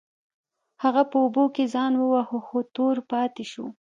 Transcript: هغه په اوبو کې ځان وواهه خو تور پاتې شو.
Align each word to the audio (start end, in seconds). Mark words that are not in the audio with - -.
هغه 0.83 1.03
په 1.11 1.17
اوبو 1.23 1.43
کې 1.55 1.65
ځان 1.73 1.93
وواهه 1.97 2.37
خو 2.47 2.57
تور 2.75 2.95
پاتې 3.11 3.43
شو. 3.51 3.65